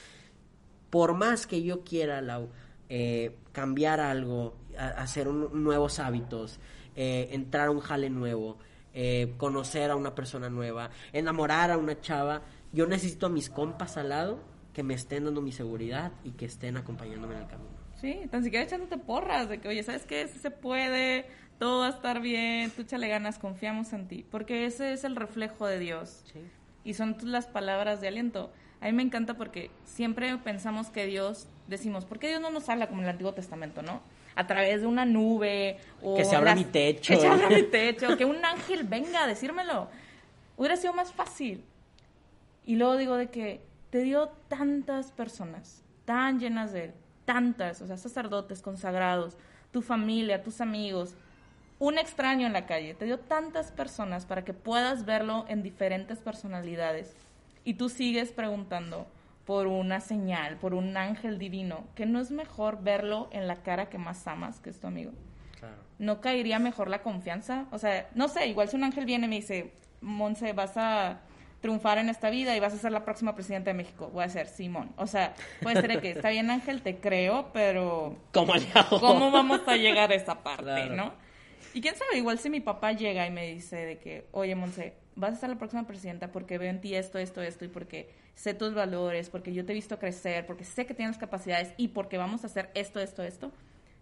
[0.91, 2.49] Por más que yo quiera, Lau,
[2.89, 6.59] eh, cambiar algo, a- hacer un- nuevos hábitos,
[7.01, 8.59] eh, entrar a un jale nuevo,
[8.93, 13.97] eh, conocer a una persona nueva, enamorar a una chava, yo necesito a mis compas
[13.97, 14.41] al lado
[14.73, 17.71] que me estén dando mi seguridad y que estén acompañándome en el camino.
[18.01, 20.27] Sí, tan siquiera echándote porras de que, oye, ¿sabes qué?
[20.27, 21.27] Si se puede,
[21.61, 24.27] todo va a estar bien, tú échale ganas, confiamos en ti.
[24.29, 26.25] Porque ese es el reflejo de Dios.
[26.83, 28.51] y son las palabras de aliento.
[28.81, 32.69] A mí me encanta porque siempre pensamos que Dios, decimos, ¿por qué Dios no nos
[32.69, 34.03] habla como en el Antiguo Testamento, no?
[34.39, 36.15] A través de una nube o...
[36.17, 37.13] Que se abra las- mi techo.
[37.15, 39.89] Que se abra mi techo, que un ángel venga a decírmelo.
[40.57, 41.65] Hubiera sido más fácil.
[42.65, 46.93] Y luego digo de que te dio tantas personas, tan llenas de él,
[47.25, 49.37] tantas, o sea, sacerdotes, consagrados,
[49.73, 51.15] tu familia, tus amigos,
[51.79, 56.19] un extraño en la calle, te dio tantas personas para que puedas verlo en diferentes
[56.19, 57.15] personalidades.
[57.65, 59.07] Y tú sigues preguntando
[59.49, 63.89] por una señal, por un ángel divino, que no es mejor verlo en la cara
[63.89, 65.13] que más amas, que es tu amigo.
[65.59, 65.75] Claro.
[65.99, 67.65] ¿no caería mejor la confianza?
[67.73, 71.21] O sea, no sé, igual si un ángel viene y me dice, Monse, vas a
[71.63, 74.29] triunfar en esta vida y vas a ser la próxima presidenta de México, voy a
[74.29, 74.93] ser Simón.
[74.99, 75.33] O sea,
[75.63, 78.53] puede ser que está bien Ángel, te creo, pero ¿Cómo?
[79.01, 80.95] ¿cómo vamos a llegar a esa parte, Claro.
[80.95, 81.13] no?
[81.73, 84.93] Y quién sabe, igual si mi papá llega y me dice de que, oye, Monse,
[85.17, 88.28] vas a ser la próxima presidenta porque veo en ti esto, esto, esto, y porque
[88.39, 91.89] sé tus valores, porque yo te he visto crecer, porque sé que tienes capacidades y
[91.89, 93.51] porque vamos a hacer esto, esto, esto,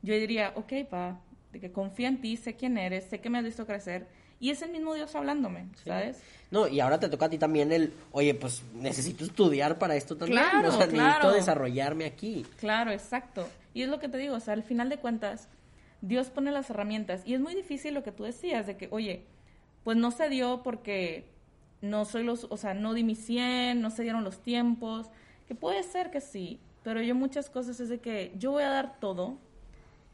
[0.03, 1.19] yo diría, ok, pa,
[1.53, 4.07] de que confía en ti, sé quién eres, sé que me has visto crecer,
[4.39, 6.19] y es el mismo Dios hablándome, ¿sabes?
[6.51, 10.19] No, y ahora te toca a ti también el, oye, pues necesito estudiar para esto
[10.19, 10.43] también.
[10.43, 11.33] Claro, o sea, necesito claro.
[11.33, 12.45] desarrollarme aquí.
[12.61, 13.49] Claro, exacto.
[13.73, 15.49] Y es lo que te digo, o sea, al final de cuentas,
[16.03, 17.23] Dios pone las herramientas.
[17.25, 19.25] Y es muy difícil lo que tú decías, de que, oye,
[19.83, 21.25] pues no se dio porque
[21.91, 25.11] no soy los, o sea, no di mi 100, no se dieron los tiempos,
[25.47, 28.69] que puede ser que sí, pero yo muchas cosas es de que yo voy a
[28.69, 29.39] dar todo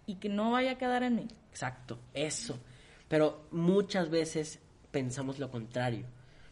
[0.07, 1.29] y que no vaya a quedar en mí.
[1.51, 2.59] Exacto, eso.
[3.09, 4.59] Pero muchas veces
[4.91, 6.07] pensamos lo contrario.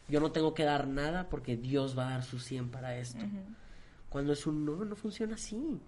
[0.09, 3.25] Yo no tengo que dar nada porque Dios va a dar su 100 para esto.
[4.09, 5.81] Cuando es un no, no funciona así.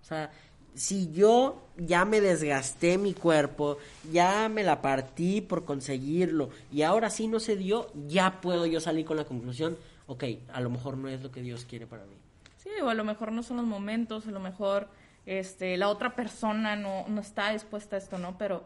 [0.00, 0.30] O sea,
[0.76, 3.78] si yo ya me desgasté mi cuerpo,
[4.12, 8.80] ya me la partí por conseguirlo y ahora sí no se dio, ya puedo yo
[8.80, 12.04] salir con la conclusión, ok, a lo mejor no es lo que Dios quiere para
[12.04, 12.16] mí.
[12.58, 14.88] Sí, o a lo mejor no son los momentos, a lo mejor
[15.24, 18.36] este, la otra persona no, no está dispuesta a esto, ¿no?
[18.38, 18.64] Pero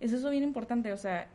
[0.00, 1.28] es eso bien importante, o sea,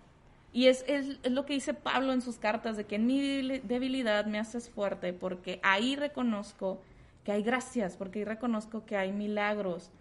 [0.53, 3.59] y es, es, es, lo que dice Pablo en sus cartas, de que en mi
[3.59, 6.81] debilidad me haces fuerte, porque ahí reconozco
[7.23, 9.91] que hay gracias, porque ahí reconozco que hay milagros,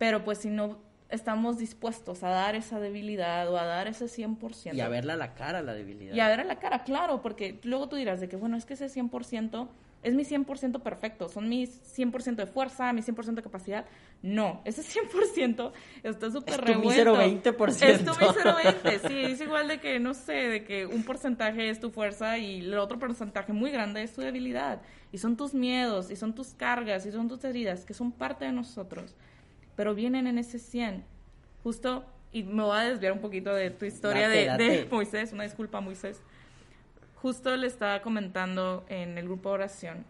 [0.00, 0.78] pero pues si no
[1.10, 4.74] estamos dispuestos a dar esa debilidad o a dar ese 100%.
[4.74, 6.14] Y a verla a la cara, la debilidad.
[6.14, 8.64] Y a ver a la cara, claro, porque luego tú dirás de que, bueno, es
[8.64, 9.68] que ese 100%
[10.02, 13.84] es mi 100% perfecto, son mis 100% de fuerza, mi 100% de capacidad.
[14.22, 15.70] No, ese 100%
[16.02, 17.20] está súper revuelto.
[17.20, 17.82] Es tu 20%.
[17.82, 21.68] Es tu mísero 20, sí, es igual de que, no sé, de que un porcentaje
[21.68, 24.80] es tu fuerza y el otro porcentaje muy grande es tu debilidad.
[25.12, 28.46] Y son tus miedos, y son tus cargas, y son tus heridas, que son parte
[28.46, 29.14] de nosotros
[29.80, 31.06] pero vienen en ese 100.
[31.62, 35.80] Justo, y me voy a desviar un poquito de tu historia de, Moisés, una disculpa
[35.80, 36.20] Moisés.
[37.14, 40.04] Justo le estaba comentando en el grupo de oración,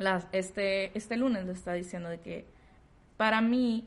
[0.00, 2.46] las, este, este lunes le estaba diciendo de que
[3.16, 3.86] para mí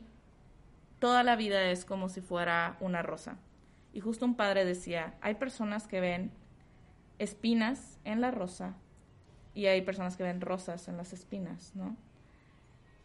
[1.00, 3.36] toda la vida es como si fuera una rosa.
[3.92, 6.30] Y justo un padre decía, hay personas que ven
[7.18, 8.74] espinas en la rosa
[9.52, 11.94] y hay personas que ven rosas en las espinas, ¿no?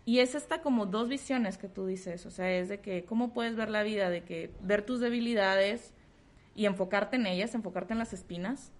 [0.05, 3.33] Y es esta como dos visiones que tú dices, o sea, es de que cómo
[3.33, 5.93] puedes ver la vida, de que ver tus debilidades
[6.55, 8.71] y enfocarte en ellas, enfocarte en las espinas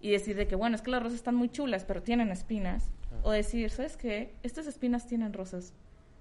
[0.00, 2.90] y decir de que, bueno, es que las rosas están muy chulas, pero tienen espinas.
[3.22, 4.34] O decir, ¿sabes qué?
[4.42, 5.74] Estas espinas tienen rosas,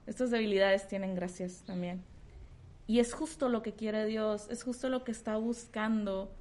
[0.08, 2.04] estas debilidades tienen gracias también.
[2.88, 6.32] Y es justo lo que quiere Dios, es justo lo que está buscando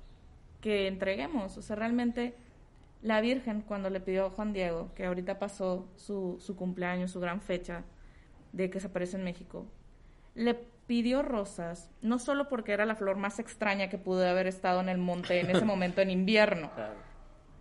[0.61, 1.57] que entreguemos.
[1.57, 2.35] O sea, realmente
[3.03, 7.21] la Virgen, cuando le pidió a Juan Diego, que ahorita pasó su, su cumpleaños, su
[7.21, 7.85] gran fecha
[8.53, 9.67] de que se aparece en México,
[10.35, 10.55] le
[10.87, 14.89] pidió rosas, no solo porque era la flor más extraña que pudo haber estado en
[14.89, 16.71] el monte en ese momento en invierno,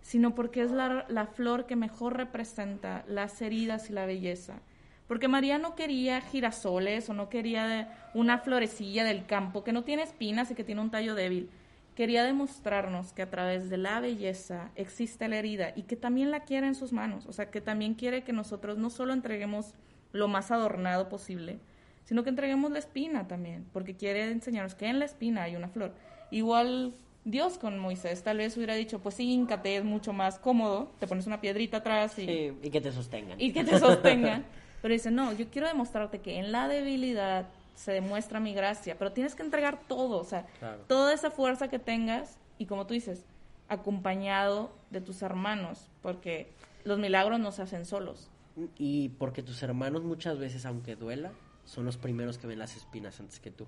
[0.01, 4.61] sino porque es la, la, flor que mejor representa las heridas y la belleza.
[5.07, 10.03] Porque María no quería girasoles o no quería una florecilla del campo que no tiene
[10.03, 11.49] espinas y que tiene un tallo débil
[11.95, 16.41] quería demostrarnos que a través de la belleza existe la herida y que también la
[16.41, 19.73] quiere en sus manos, o sea, que también quiere que nosotros no solo entreguemos
[20.11, 21.59] lo más adornado posible,
[22.05, 25.69] sino que entreguemos la espina también, porque quiere enseñarnos que en la espina hay una
[25.69, 25.93] flor.
[26.31, 26.93] Igual
[27.25, 31.07] Dios con Moisés tal vez hubiera dicho, pues sí, íncate, es mucho más cómodo, te
[31.07, 32.25] pones una piedrita atrás y...
[32.25, 33.39] Sí, y que te sostengan.
[33.39, 34.45] Y que te sostengan.
[34.81, 37.49] Pero dice, no, yo quiero demostrarte que en la debilidad
[37.79, 40.45] se demuestra mi gracia, pero tienes que entregar todo, o sea,
[40.87, 43.23] toda esa fuerza que tengas y como tú dices,
[43.69, 46.51] acompañado de tus hermanos, porque
[46.83, 48.29] los milagros no se hacen solos.
[48.77, 51.31] Y porque tus hermanos muchas veces, aunque duela,
[51.63, 53.65] son los primeros que ven las espinas antes que tú.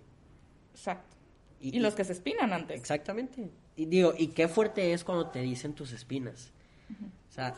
[0.73, 1.15] Exacto.
[1.61, 2.77] Y, los que se espinan antes.
[2.77, 3.49] Exactamente.
[3.77, 6.51] Y digo, y qué fuerte es cuando te dicen tus espinas.
[7.29, 7.55] O sea,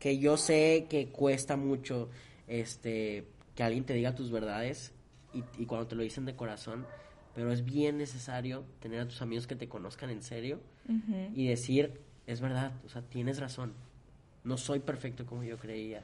[0.00, 2.08] que yo sé que cuesta mucho
[2.48, 4.92] este que alguien te diga tus verdades,
[5.32, 6.86] y, cuando te lo dicen de corazón,
[7.34, 10.60] pero es bien necesario tener a tus amigos que te conozcan en serio
[11.34, 13.74] y decir, es verdad, o sea, tienes razón,
[14.44, 16.02] no soy perfecto como yo creía.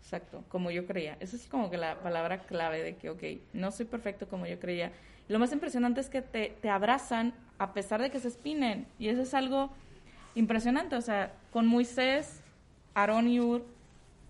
[0.00, 1.16] Exacto, como yo creía.
[1.20, 3.22] Esa es como que la palabra clave de que, ok,
[3.52, 4.92] no soy perfecto como yo creía.
[5.28, 8.86] Lo más impresionante es que te, te abrazan a pesar de que se espinen.
[8.98, 9.70] Y eso es algo
[10.34, 10.96] impresionante.
[10.96, 12.40] O sea, con Moisés,
[12.94, 13.64] Aarón y Ur,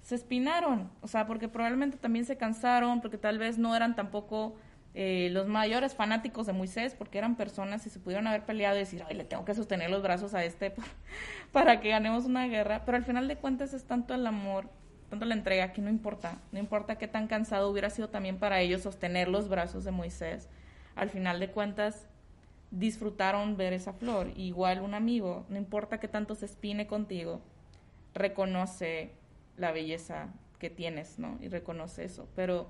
[0.02, 4.56] se espinaron, o sea, porque probablemente también se cansaron, porque tal vez no eran tampoco
[4.94, 8.80] eh, los mayores fanáticos de Moisés, porque eran personas y se pudieron haber peleado y
[8.80, 10.74] decir, ay, le tengo que sostener los brazos a este
[11.52, 14.68] para que ganemos una guerra, pero al final de cuentas es tanto el amor,
[15.08, 18.60] tanto la entrega, que no importa, no importa qué tan cansado hubiera sido también para
[18.60, 20.48] ellos sostener los brazos de Moisés,
[20.96, 22.08] al final de cuentas
[22.72, 27.40] disfrutaron ver esa flor, igual un amigo, no importa qué tanto se espine contigo,
[28.14, 29.21] reconoce
[29.56, 31.38] la belleza que tienes, ¿no?
[31.40, 32.28] Y reconoce eso.
[32.34, 32.68] Pero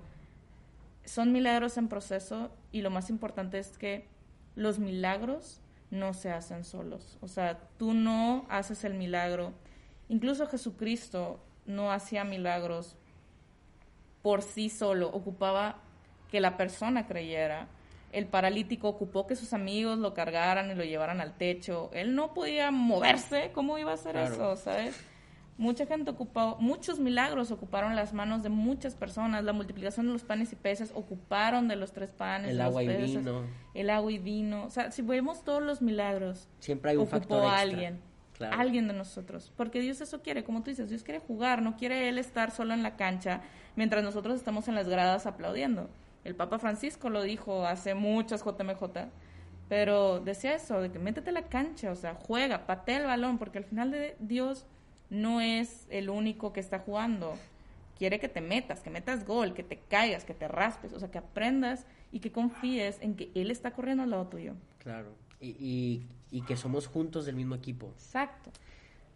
[1.05, 4.07] son milagros en proceso y lo más importante es que
[4.55, 7.19] los milagros no se hacen solos.
[7.21, 9.53] O sea, tú no haces el milagro.
[10.09, 12.97] Incluso Jesucristo no hacía milagros
[14.23, 15.81] por sí solo, ocupaba
[16.31, 17.69] que la persona creyera.
[18.13, 21.89] el paralítico ocupó que sus amigos lo cargaran y lo llevaran al techo.
[21.95, 25.03] Él no podía moverse, ¿cómo iba a hacer eso, sabes?
[25.59, 29.45] Mucha gente ocupó, muchos milagros ocuparon las manos de muchas personas.
[29.45, 32.51] La multiplicación de los panes y peces ocuparon de los tres panes.
[32.51, 33.43] El los agua peces, y vino.
[33.75, 34.65] El agua y vino.
[34.65, 38.01] O sea, si vemos todos los milagros, siempre hay un ocupó factor a alguien.
[38.37, 38.59] Claro.
[38.59, 39.53] Alguien de nosotros.
[39.57, 42.73] Porque Dios eso quiere, como tú dices, Dios quiere jugar, no quiere Él estar solo
[42.75, 43.43] en la cancha
[43.77, 45.89] mientras nosotros estamos en las gradas aplaudiendo.
[46.25, 48.83] El Papa Francisco lo dijo hace muchas JMJ,
[49.69, 53.39] pero decía eso, de que métete a la cancha, o sea, juega, patea el balón,
[53.39, 54.67] porque al final de Dios
[55.13, 57.35] no es el único que está jugando.
[57.99, 61.11] Quiere que te metas, que metas gol, que te caigas, que te raspes, o sea,
[61.11, 64.55] que aprendas y que confíes en que Él está corriendo al lado tuyo.
[64.79, 65.15] Claro.
[65.41, 67.89] Y, y, y que somos juntos del mismo equipo.
[67.95, 68.51] Exacto.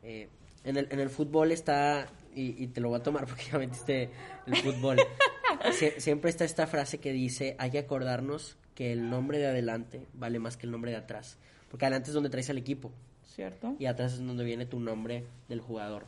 [0.02, 0.28] Eh,
[0.64, 3.58] en, el, en el fútbol está, y, y te lo voy a tomar porque ya
[3.58, 4.10] metiste
[4.46, 4.98] el fútbol,
[5.72, 10.06] Sie- siempre está esta frase que dice, hay que acordarnos que el nombre de adelante
[10.12, 11.38] vale más que el nombre de atrás.
[11.70, 12.92] Porque adelante es donde traes al equipo
[13.36, 13.76] ¿Cierto?
[13.78, 16.06] y atrás es donde viene tu nombre del jugador.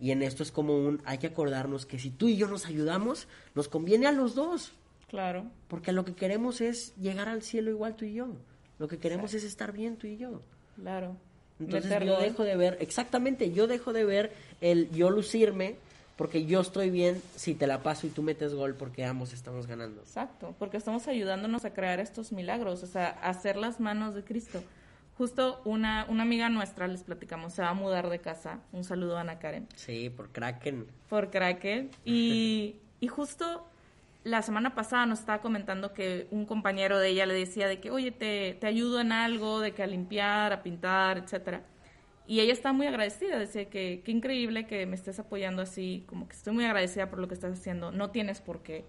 [0.00, 2.66] Y en esto es como un, hay que acordarnos que si tú y yo nos
[2.66, 4.72] ayudamos, nos conviene a los dos.
[5.08, 5.46] Claro.
[5.68, 8.26] Porque lo que queremos es llegar al cielo igual tú y yo.
[8.80, 10.42] Lo que queremos es estar bien tú y yo.
[10.74, 11.16] Claro.
[11.60, 12.22] Entonces Meter yo gol.
[12.22, 15.76] dejo de ver, exactamente, yo dejo de ver el yo lucirme
[16.16, 19.68] porque yo estoy bien si te la paso y tú metes gol porque ambos estamos
[19.68, 20.00] ganando.
[20.00, 24.24] Exacto, porque estamos ayudándonos a crear estos milagros, o sea, a hacer las manos de
[24.24, 24.62] Cristo.
[25.16, 28.60] Justo una, una amiga nuestra, les platicamos, se va a mudar de casa.
[28.72, 29.68] Un saludo a Ana Karen.
[29.76, 30.86] Sí, por Kraken.
[31.08, 31.90] Por Kraken.
[32.04, 33.68] Y, y justo
[34.24, 37.90] la semana pasada nos estaba comentando que un compañero de ella le decía de que,
[37.90, 41.62] oye, te, te ayudo en algo, de que a limpiar, a pintar, etcétera.
[42.26, 46.26] Y ella está muy agradecida, decía que qué increíble que me estés apoyando así, como
[46.26, 48.86] que estoy muy agradecida por lo que estás haciendo, no tienes por qué.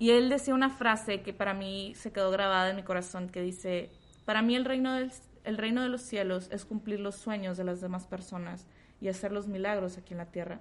[0.00, 3.40] Y él decía una frase que para mí se quedó grabada en mi corazón, que
[3.40, 3.90] dice,
[4.24, 5.12] para mí el reino, del,
[5.44, 8.66] el reino de los cielos es cumplir los sueños de las demás personas
[9.00, 10.60] y hacer los milagros aquí en la tierra.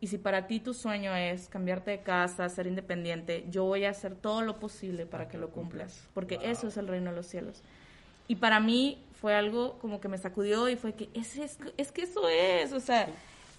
[0.00, 3.90] Y si para ti tu sueño es cambiarte de casa, ser independiente, yo voy a
[3.90, 7.26] hacer todo lo posible para que lo cumplas, porque eso es el reino de los
[7.26, 7.62] cielos.
[8.26, 11.92] Y para mí fue algo como que me sacudió y fue que es, es, es
[11.92, 13.08] que eso es, o sea,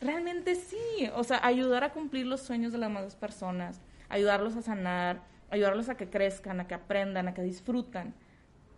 [0.02, 3.80] realmente sí, o sea, ayudar a cumplir los sueños de las demás personas,
[4.10, 8.14] ayudarlos a sanar, ayudarlos a que crezcan, a que aprendan, a que disfrutan.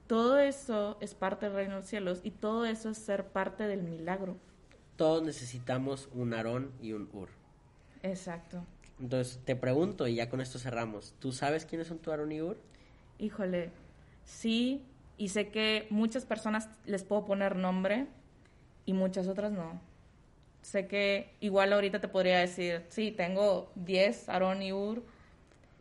[0.07, 3.67] Todo eso es parte del reino de los cielos y todo eso es ser parte
[3.67, 4.37] del milagro.
[4.97, 7.29] Todos necesitamos un Aarón y un Ur.
[8.03, 8.63] Exacto.
[8.99, 11.15] Entonces te pregunto y ya con esto cerramos.
[11.19, 12.57] ¿Tú sabes quiénes son tu Aarón y Ur?
[13.17, 13.71] Híjole,
[14.23, 14.83] sí,
[15.17, 18.07] y sé que muchas personas les puedo poner nombre
[18.85, 19.81] y muchas otras no.
[20.61, 25.03] Sé que igual ahorita te podría decir, sí, tengo 10 Aarón y Ur,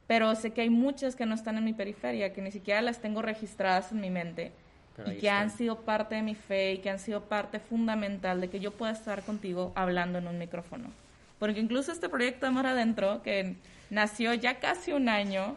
[0.07, 3.01] pero sé que hay muchas que no están en mi periferia, que ni siquiera las
[3.01, 4.53] tengo registradas en mi mente
[4.97, 8.40] Pero y que han sido parte de mi fe y que han sido parte fundamental
[8.40, 10.90] de que yo pueda estar contigo hablando en un micrófono.
[11.38, 13.57] Porque incluso este proyecto de Mar Adentro, que
[13.90, 15.57] nació ya casi un año,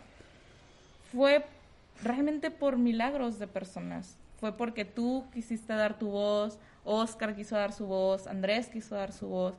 [1.11, 1.45] fue
[2.03, 4.17] realmente por milagros de personas.
[4.39, 9.11] Fue porque tú quisiste dar tu voz, Oscar quiso dar su voz, Andrés quiso dar
[9.11, 9.55] su voz,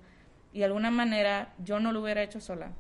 [0.53, 2.71] y de alguna manera yo no lo hubiera hecho sola.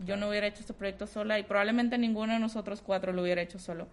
[0.00, 3.42] Yo no hubiera hecho este proyecto sola y probablemente ninguno de nosotros cuatro lo hubiera
[3.42, 3.88] hecho solo.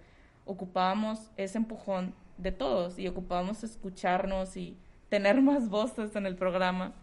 [0.46, 4.78] Ocupábamos ese empujón de todos y ocupábamos escucharnos y
[5.10, 6.94] tener más voces en el programa.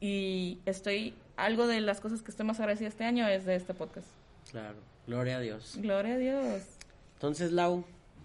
[0.00, 3.74] Y estoy, algo de las cosas que estoy más agradecida este año es de este
[3.74, 4.08] podcast.
[4.50, 5.76] Claro, gloria a Dios.
[5.78, 6.62] Gloria a Dios.
[7.14, 7.84] Entonces, Lau,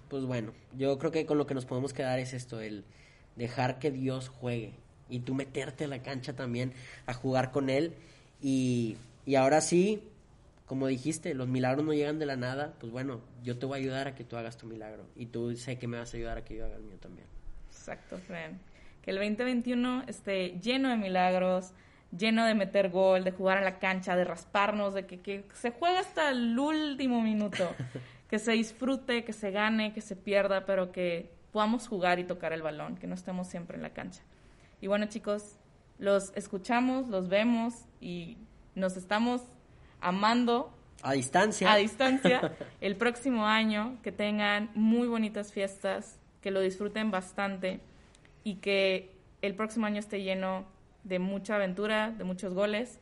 [0.10, 2.84] pues bueno, yo creo que con lo que nos podemos quedar es esto, el
[3.36, 4.74] dejar que Dios juegue
[5.10, 6.74] y tú meterte a la cancha también
[7.06, 7.94] a jugar con Él.
[8.42, 10.04] Y, y ahora sí,
[10.66, 13.82] como dijiste, los milagros no llegan de la nada, pues bueno, yo te voy a
[13.82, 16.38] ayudar a que tú hagas tu milagro y tú sé que me vas a ayudar
[16.38, 17.28] a que yo haga el mío también.
[17.70, 18.60] Exacto, Fren.
[19.02, 21.74] Que el 2021 esté lleno de milagros,
[22.18, 25.72] lleno de meter gol, de jugar a la cancha, de rasparnos, de que, que se
[25.72, 27.70] juegue hasta el último minuto.
[28.30, 32.54] que se disfrute, que se gane, que se pierda, pero que podamos jugar y tocar
[32.54, 34.22] el balón, que no estemos siempre en la cancha.
[34.82, 35.58] Y bueno, chicos,
[36.00, 38.38] los escuchamos, los vemos y
[38.76, 39.42] nos estamos
[40.02, 40.72] amando
[41.02, 41.72] A distancia.
[41.72, 47.80] a distancia el próximo año, que tengan muy bonitas fiestas, que lo disfruten bastante
[48.44, 49.12] y que
[49.42, 50.66] el próximo año esté lleno
[51.04, 53.00] de mucha aventura, de muchos goles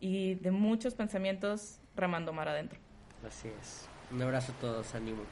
[0.00, 2.78] y de muchos pensamientos remando mar adentro.
[3.26, 3.88] Así es.
[4.12, 5.22] Un abrazo a todos, ánimo.